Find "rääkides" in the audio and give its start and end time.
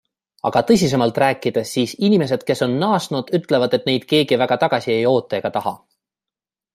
1.23-1.73